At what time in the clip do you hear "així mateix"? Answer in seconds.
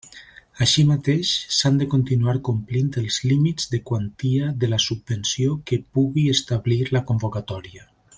0.65-1.33